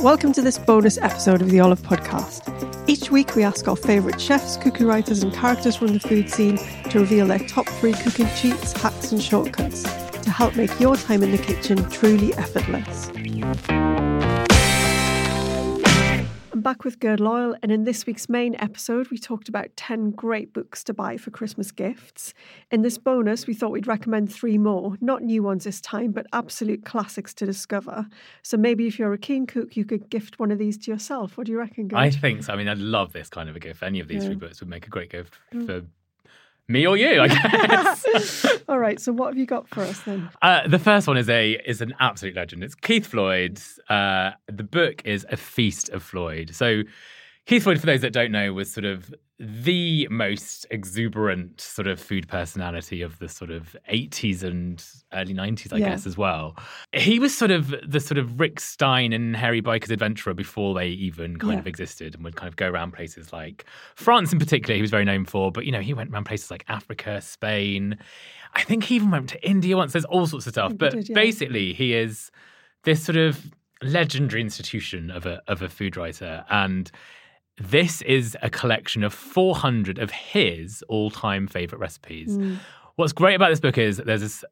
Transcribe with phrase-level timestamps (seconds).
[0.00, 2.42] Welcome to this bonus episode of the Olive Podcast.
[2.88, 6.58] Each week, we ask our favourite chefs, cookie writers, and characters from the food scene
[6.90, 11.22] to reveal their top three cooking cheats, hacks, and shortcuts to help make your time
[11.22, 13.10] in the kitchen truly effortless.
[16.64, 20.54] Back with Gurd Loyal, and in this week's main episode, we talked about 10 great
[20.54, 22.32] books to buy for Christmas gifts.
[22.70, 26.26] In this bonus, we thought we'd recommend three more, not new ones this time, but
[26.32, 28.06] absolute classics to discover.
[28.42, 31.36] So maybe if you're a keen cook, you could gift one of these to yourself.
[31.36, 31.98] What do you reckon, Gurd?
[31.98, 32.54] I think so.
[32.54, 33.82] I mean, I'd love this kind of a gift.
[33.82, 34.30] Any of these Yeah.
[34.30, 35.66] three books would make a great gift Mm.
[35.66, 35.82] for
[36.68, 38.46] me or you, I guess.
[38.68, 40.30] All right, so what have you got for us then?
[40.42, 42.64] uh, the first one is a is an absolute legend.
[42.64, 43.78] It's Keith Floyd's.
[43.88, 46.54] Uh, the book is A Feast of Floyd.
[46.54, 46.82] So
[47.46, 52.00] Keith Floyd, for those that don't know, was sort of the most exuberant sort of
[52.00, 55.90] food personality of the sort of 80s and early 90s, I Yeah.
[55.90, 56.56] guess, as well.
[56.94, 60.88] He was sort of the sort of Rick Stein and Hairy Biker's adventurer before they
[60.88, 61.58] even kind Yeah.
[61.58, 64.90] of existed and would kind of go around places like France in particular, he was
[64.90, 67.98] very known for, but you know, he went around places like Africa, Spain.
[68.54, 69.92] I think he even went to India once.
[69.92, 70.72] There's all sorts of stuff.
[70.78, 71.14] But did, yeah.
[71.14, 72.30] basically, he is
[72.84, 73.52] this sort of
[73.82, 76.44] legendary institution of a of a food writer.
[76.48, 76.90] And
[77.58, 82.36] this is a collection of 400 of his all-time favorite recipes.
[82.36, 82.58] Mm.
[82.96, 84.44] What's great about this book is there's this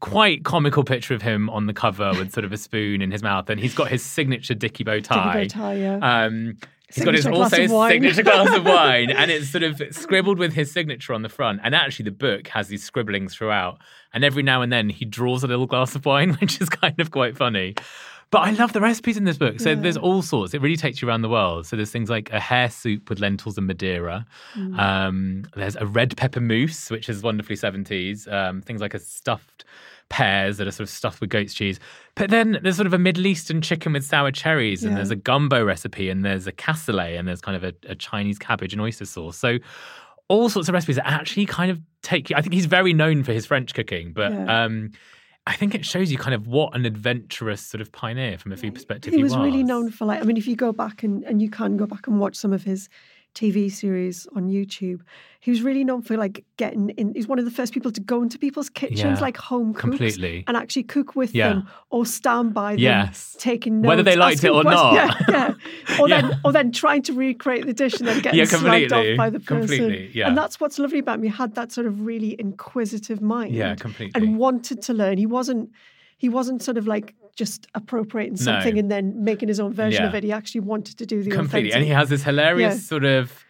[0.00, 3.22] quite comical picture of him on the cover with sort of a spoon in his
[3.22, 5.42] mouth, and he's got his signature dicky bow tie.
[5.44, 6.24] Dicky bow tie, yeah.
[6.24, 6.56] Um,
[6.92, 10.54] he's got his also his signature glass of wine, and it's sort of scribbled with
[10.54, 11.60] his signature on the front.
[11.62, 13.78] And actually, the book has these scribblings throughout.
[14.12, 16.98] And every now and then, he draws a little glass of wine, which is kind
[16.98, 17.74] of quite funny.
[18.30, 19.60] But I love the recipes in this book.
[19.60, 19.74] So Yeah.
[19.76, 20.52] there's all sorts.
[20.52, 21.64] It really takes you around the world.
[21.66, 24.26] So there's things like a hare soup with lentils and Madeira.
[24.56, 24.78] Mm.
[24.78, 28.26] Um, there's a red pepper mousse, which is wonderfully 70s.
[28.30, 29.64] Um, things like a stuffed
[30.08, 31.78] pears that are sort of stuffed with goat's cheese.
[32.16, 34.96] But then there's sort of a Middle Eastern chicken with sour cherries, and Yeah.
[34.96, 38.38] there's a gumbo recipe, and there's a cassoulet, and there's kind of a, a Chinese
[38.38, 39.36] cabbage and oyster sauce.
[39.36, 39.58] So
[40.28, 42.36] all sorts of recipes that actually kind of take you.
[42.36, 44.64] I think he's very known for his French cooking, but Yeah.
[44.64, 44.90] um,
[45.46, 48.56] I think it shows you kind of what an adventurous sort of pioneer from a
[48.56, 51.22] food perspective he was really known for like i mean if you go back and,
[51.24, 52.88] and you can go back and watch some of his
[53.36, 55.00] tv series on youtube
[55.40, 58.00] he was really known for like getting in he's one of the first people to
[58.00, 60.42] go into people's kitchens Yeah, like home cooks completely.
[60.48, 61.48] and actually cook with Yeah.
[61.50, 63.36] them or stand by them Yes.
[63.38, 64.82] taking notes Whether they liked it or questions.
[64.82, 65.28] not.
[65.28, 65.50] yeah,
[65.88, 65.98] yeah.
[66.00, 69.16] Or then or then trying to recreate the dish and then getting Yeah, slagged off
[69.18, 70.28] by the person completely, yeah.
[70.28, 73.74] and that's what's lovely about him he had that sort of really inquisitive mind Yeah,
[73.74, 74.12] completely.
[74.20, 75.68] and wanted to learn he wasn't
[76.16, 78.38] he wasn't sort of like just appropriating No.
[78.44, 80.24] something and then making his own version of it.
[80.24, 81.72] He actually wanted to do the completely.
[81.72, 82.80] And he has this hilarious Yeah.
[82.80, 83.44] sort of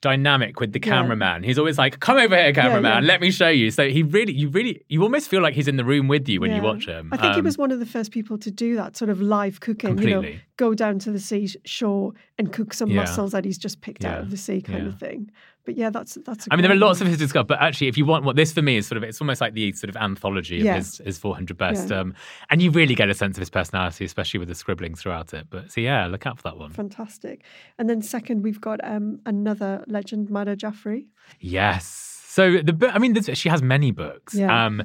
[0.00, 0.90] dynamic with the Yeah.
[0.92, 1.42] cameraman.
[1.42, 3.02] He's always like, "Come over here, cameraman.
[3.04, 3.08] yeah.
[3.08, 5.76] Let me show you." So he really, you really, you almost feel like he's in
[5.76, 7.08] the room with you when you watch him.
[7.12, 9.20] I think he Um, was one of the first people to do that sort of
[9.20, 9.98] live cooking.
[9.98, 10.40] You know, Completely.
[10.58, 12.96] Go down to the seashore and cook some Yeah.
[13.00, 14.88] mussels that he's just picked out of the sea, kind Yeah.
[14.88, 15.30] of thing.
[15.64, 16.46] But yeah, that's that's.
[16.46, 18.36] a I mean, there are lots of his stuff, but actually, if you want what
[18.36, 20.98] this for me is sort of, it's almost like the sort of anthology of his,
[20.98, 21.90] his 400 best.
[21.90, 22.00] Yeah.
[22.00, 22.14] Um,
[22.50, 25.46] and you really get a sense of his personality, especially with the scribblings throughout it.
[25.50, 26.70] But so, yeah, look out for that one.
[26.72, 27.42] fantastic.
[27.78, 31.06] And then second, we've got um, another legend, Madhur Jaffrey.
[31.40, 31.86] Yes.
[32.26, 34.34] So the book, I mean, this, she has many books.
[34.34, 34.66] Yeah.
[34.66, 34.82] Um,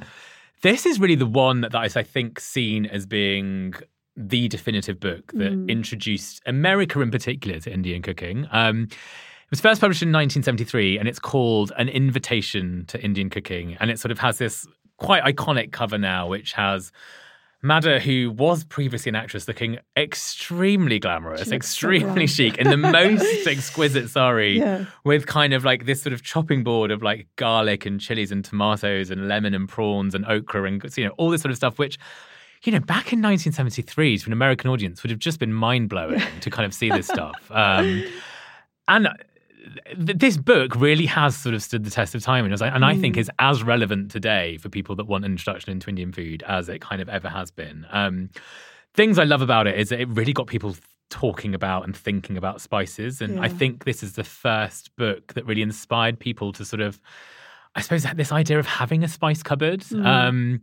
[0.63, 3.73] this is really the one that, that is, I think, seen as being
[4.15, 5.69] the definitive book that Mm.
[5.69, 8.47] introduced America in particular to Indian cooking.
[8.51, 13.75] Um, it was first published in 1973 and it's called An Invitation to Indian Cooking.
[13.79, 14.67] And it sort of has this
[14.97, 16.91] quite iconic cover now, which has
[17.63, 22.75] Madhur, who was previously an actress, looking extremely glamorous, looks so extremely chic, in the
[22.77, 24.85] most exquisite sari, Yeah.
[25.05, 28.43] with kind of like this sort of chopping board of like garlic and chilies and
[28.43, 31.79] tomatoes and lemon and prawns and okra and you know all this sort of stuff,
[31.79, 31.97] which
[32.63, 36.21] you know, back in 1973, to an American audience, would have just been mind blowing
[36.41, 37.51] to kind of see this stuff.
[37.51, 38.03] Um,
[38.87, 39.09] and
[40.05, 42.85] th- this book really has sort of stood the test of time, and, I, and
[42.85, 46.43] I think is as relevant today for people that want an introduction into Indian food
[46.47, 47.85] as it kind of ever has been.
[47.91, 48.29] Um,
[48.93, 50.75] things I love about it is that it really got people
[51.09, 55.45] talking about and thinking about spices, and I think this is the first book that
[55.45, 56.99] really inspired people to sort of,
[57.75, 59.83] I suppose, this idea of having a spice cupboard.
[59.93, 60.61] Um,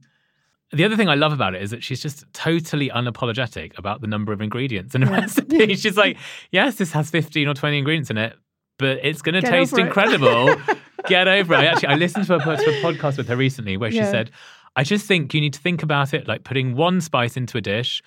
[0.73, 4.07] the other thing I love about it is that she's just totally unapologetic about the
[4.07, 5.21] number of ingredients in a Yeah.
[5.21, 5.75] recipe.
[5.83, 6.17] She's like,
[6.53, 8.37] yes, this has 15 or 20 ingredients in it,
[8.79, 10.55] but it's going to taste incredible.
[11.09, 11.59] Get over it.
[11.59, 14.11] I actually, I listened to a, to a podcast with her recently where she Yeah.
[14.11, 14.31] said,
[14.77, 17.61] I just think you need to think about it like putting one spice into a
[17.61, 18.03] dish,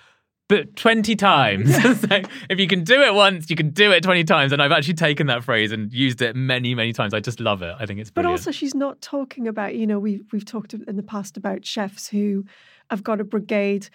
[0.47, 1.73] but 20 times.
[2.01, 4.51] so if you can do it once, you can do it 20 times.
[4.51, 7.13] And I've actually taken that phrase and used it many, many times.
[7.13, 7.75] I just love it.
[7.79, 8.33] I think it's brilliant.
[8.33, 11.65] But also, she's not talking about, you know, we've, we've talked in the past about
[11.65, 12.45] chefs who
[12.89, 13.89] have got a brigade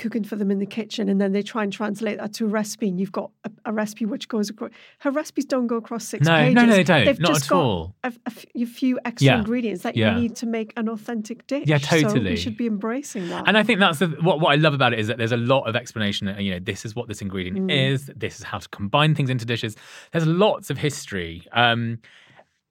[0.00, 2.48] cooking for them in the kitchen and then they try and translate that to a
[2.48, 4.70] recipe and you've got a, a recipe which goes across.
[5.00, 6.54] Her recipes don't go across six No, no, pages.
[6.54, 7.04] no, they don't.
[7.04, 7.94] They've Not just at got all.
[8.02, 9.38] A, a f- a few extra Yeah.
[9.38, 10.14] ingredients that Yeah.
[10.14, 11.64] you need to make an authentic dish.
[11.68, 12.30] Yeah, So totally.
[12.30, 13.44] we should be embracing that.
[13.46, 15.36] And I think that's the, what what I love about it is that there's a
[15.54, 16.26] lot of explanation.
[16.26, 17.92] that, You know, this is what this ingredient Mm.
[17.92, 18.10] is.
[18.16, 19.76] This is how to combine things into dishes.
[20.12, 21.98] There's lots of history, um,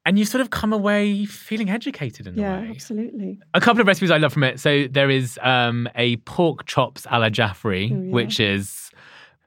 [0.10, 2.66] and you sort of come away feeling educated in yeah, a way.
[2.66, 3.40] Yeah, absolutely.
[3.54, 4.60] A couple of recipes I love from it.
[4.60, 8.12] So there is um, a pork chops a la Jaffrey, Oh, yeah.
[8.12, 8.90] which is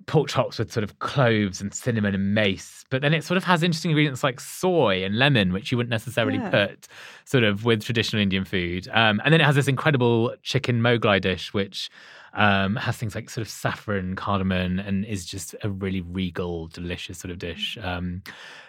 [0.07, 2.85] pork chops with sort of cloves and cinnamon and mace.
[2.91, 5.91] But then it sort of has interesting ingredients like soy and lemon, which you wouldn't
[5.91, 6.51] necessarily Yeah.
[6.51, 6.87] put
[7.25, 8.87] sort of with traditional Indian food.
[8.93, 11.91] Um, and then it has this incredible chicken moglai dish, which
[12.35, 17.19] um, has things like sort of saffron, cardamom, and is just a really regal, delicious
[17.19, 17.77] sort of dish.
[17.83, 18.23] Um,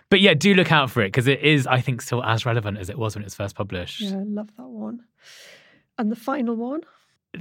[0.10, 2.78] but yeah, do look out for it because it is, I think, still as relevant
[2.78, 4.02] as it was when it was first published.
[4.02, 5.02] Yeah, I love that one.
[5.98, 6.82] And the final one?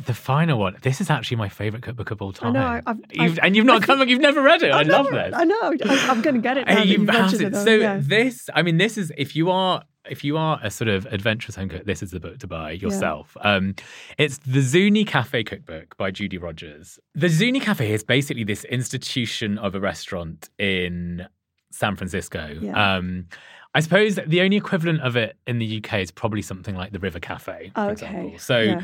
[0.06, 0.76] The final one.
[0.80, 2.52] This is actually my favorite cookbook of all I time.
[2.54, 4.08] know, I- I've- You've- I've- and you've not come.
[4.08, 4.70] You've never read it.
[4.72, 5.34] I I've love never- this.
[5.38, 5.74] I know.
[5.84, 6.82] I, I'm going to get it now.
[6.82, 7.40] You you've it.
[7.42, 7.98] it, So yeah.
[8.00, 11.54] this, I mean, this is if you are if you are a sort of adventurous
[11.56, 13.36] home cook, this is the book to buy yourself.
[13.40, 13.74] Um,
[14.18, 16.98] it's the Zuni Cafe Cookbook by Judy Rodgers.
[17.14, 21.26] The Zuni Cafe is basically this institution of a restaurant in
[21.70, 22.56] San Francisco.
[22.60, 22.96] Yeah.
[22.96, 23.26] Um,
[23.74, 26.98] I suppose the only equivalent of it in the UK is probably something like the
[26.98, 28.38] River Cafe, for Okay, example.
[28.38, 28.60] So.
[28.60, 28.82] yeah.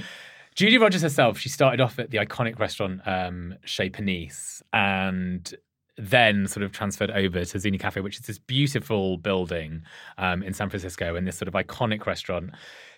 [0.54, 5.54] Judy Rodgers herself, she started off at the iconic restaurant um, Chez Panisse and
[5.98, 9.82] then sort of transferred over to Zuni Cafe, which is this beautiful building
[10.16, 12.50] um, in San Francisco and this sort of iconic restaurant.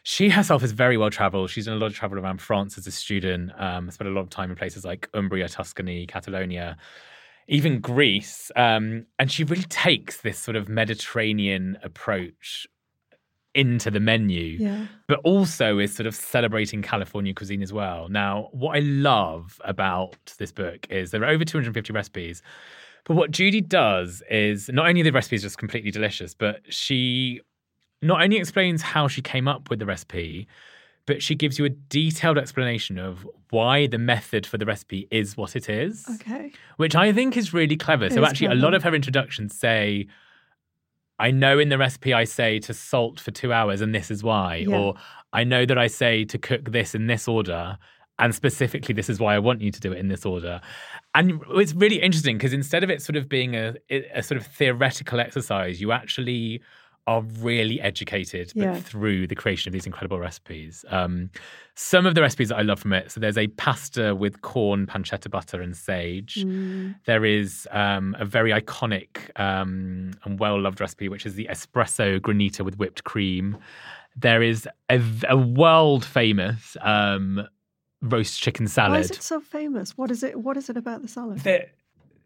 [0.03, 1.51] She herself is very well traveled.
[1.51, 4.21] She's done a lot of travel around France as a student, um, spent a lot
[4.23, 6.77] of time in places like Umbria, Tuscany, Catalonia,
[7.49, 8.51] even Greece.
[8.55, 12.67] Um, and she really takes this sort of Mediterranean approach
[13.53, 14.87] into the menu Yeah.
[15.09, 18.09] but also is sort of celebrating California cuisine as well.
[18.09, 22.43] Now, what I love about this book is there are over 250 recipes.
[23.05, 27.41] But what Judy does is not only the recipe is just completely delicious, but she
[28.03, 30.47] not only explains how she came up with the recipe,
[31.07, 35.37] but she gives you a detailed explanation of why the method for the recipe is
[35.37, 36.53] what it is Okay.
[36.77, 38.05] which I think is really clever.
[38.07, 40.07] It so actually, a lot of her introductions say,
[41.19, 44.23] "I know in the recipe I say to salt for two hours, and this is
[44.23, 44.77] why," Yeah.
[44.77, 44.95] or
[45.33, 47.77] "I know that I say to cook this in this order."
[48.21, 50.61] And specifically, this is why I want you to do it in this order.
[51.15, 53.75] And it's really interesting because instead of it sort of being a,
[54.15, 56.61] a sort of theoretical exercise, you actually
[57.07, 58.75] are really educated but Yeah.
[58.75, 60.85] through the creation of these incredible recipes.
[60.91, 61.31] Um,
[61.75, 63.11] some of the recipes that I love from it.
[63.11, 66.45] So there's a pasta with corn, pancetta butter, and sage.
[66.45, 66.95] Mm.
[67.07, 72.21] There is um, a very iconic um, and well loved recipe, which is the espresso
[72.21, 73.57] granita with whipped cream.
[74.15, 77.47] There is a world famous um,
[78.03, 78.93] roast chicken salad.
[78.93, 79.97] Why is it so famous?
[79.97, 80.39] What is it?
[80.41, 81.41] What is it about the salad?
[81.41, 81.67] The,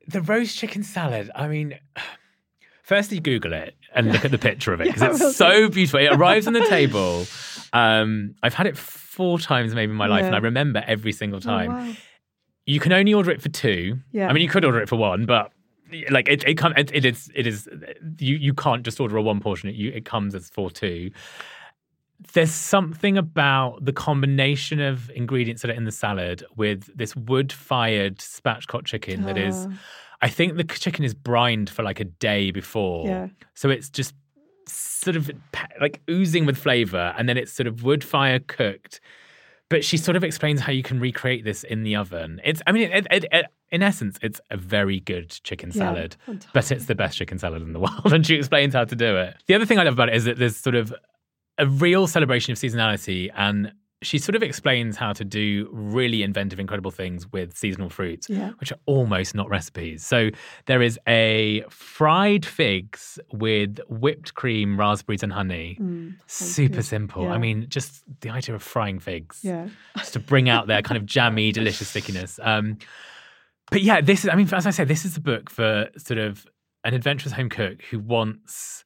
[0.09, 1.79] the roast chicken salad, I mean,
[2.83, 5.37] firstly, Google it and look at the picture of it because Yeah, I will it's
[5.37, 6.01] so beautiful.
[6.01, 7.27] It arrives on the table.
[7.73, 11.39] Um, I've had it four times maybe in my life, and I remember every single
[11.39, 11.73] Oh, time.
[11.73, 11.93] wow.
[12.67, 13.99] You can only order it for two.
[14.13, 14.29] Yeah.
[14.29, 15.53] I mean, you could order it for one, but
[16.11, 17.69] like it, it, come, it, it is, it is.
[18.19, 19.69] You you can't just order a one portion.
[19.69, 21.11] It you, it comes as for two.
[22.33, 28.19] There's something about the combination of ingredients that are in the salad with this wood-fired
[28.19, 29.67] spatchcock chicken that is.
[29.69, 29.75] Ah.
[30.23, 33.07] I think the chicken is brined for like a day before.
[33.07, 33.29] Yeah.
[33.55, 34.15] So it's just
[34.67, 35.31] sort of
[35.81, 39.01] like oozing with flavor, and then it's sort of wood fire cooked.
[39.69, 42.41] But she sort of explains how you can recreate this in the oven.
[42.45, 46.17] It's, I mean, it, it, it, in essence, it's a very good chicken Yeah, salad,
[46.53, 48.13] but it's the best chicken salad in the world.
[48.13, 49.37] And she explains how to do it.
[49.47, 50.95] The other thing I love about it is that there's sort of
[51.59, 56.61] a real celebration of seasonality and she sort of explains how to do really inventive,
[56.61, 58.51] incredible things with seasonal fruits, Yeah.
[58.61, 60.05] which are almost not recipes.
[60.05, 60.29] So
[60.67, 65.79] there is a fried figs with whipped cream, raspberries, and honey.
[66.27, 66.85] Super good.
[66.85, 67.23] simple.
[67.25, 67.33] Yeah.
[67.33, 69.69] I mean, just the idea of frying figs Yeah.
[69.97, 72.39] just to bring out their kind of jammy, delicious stickiness.
[72.43, 72.77] Um,
[73.71, 76.19] but yeah, this is, I mean, as I said, this is a book for sort
[76.19, 76.47] of
[76.85, 78.84] an adventurous home cook who wants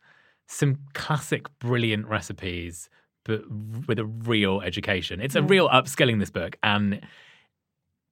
[0.48, 2.88] some classic, brilliant recipes,
[3.24, 3.42] but
[3.86, 5.20] with a real education.
[5.20, 6.56] It's a real upskilling, this book.
[6.62, 7.00] And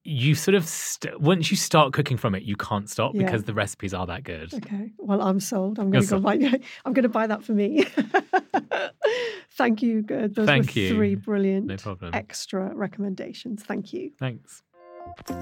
[0.03, 3.23] you sort of, st- once you start cooking from it, you can't stop Yeah.
[3.25, 4.53] because the recipes are that good.
[4.53, 4.91] Okay.
[4.99, 5.79] Well, I'm sold.
[5.79, 6.33] I'm going to go buy.
[6.85, 7.85] I'm going to buy that for me.
[9.57, 10.03] Thank you.
[10.03, 10.35] Good.
[10.35, 10.89] Those Thank were you.
[10.95, 13.63] three brilliant No extra recommendations.
[13.63, 14.11] Thank you.
[14.19, 14.61] Thanks.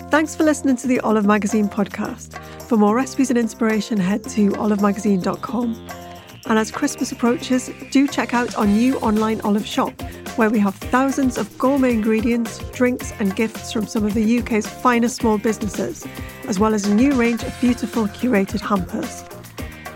[0.10, 2.40] Thanks for listening to the Olive Magazine podcast.
[2.64, 6.05] For more recipes and inspiration, head to olivemagazine.com.
[6.48, 10.00] And as Christmas approaches, do check out our new online olive shop,
[10.36, 14.68] where we have thousands of gourmet ingredients, drinks, and gifts from some of the UK's
[14.68, 16.06] finest small businesses,
[16.48, 19.24] as well as a new range of beautiful curated hampers.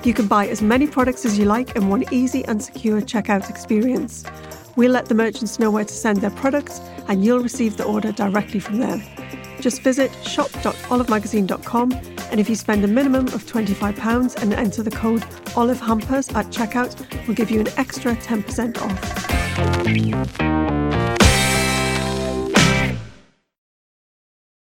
[0.03, 3.49] You can buy as many products as you like in one easy and secure checkout
[3.49, 4.23] experience.
[4.75, 8.11] We'll let the merchants know where to send their products, and you'll receive the order
[8.11, 9.03] directly from them.
[9.59, 11.91] Just visit shop.olivemagazine.com,
[12.31, 15.21] and if you spend a minimum of £25 and enter the code
[15.55, 16.95] OLIVEHAMPERS at checkout,
[17.27, 20.78] we'll give you an extra 10% off.